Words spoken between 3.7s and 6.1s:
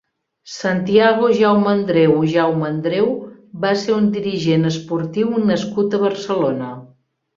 ser un dirigent esportiu nascut a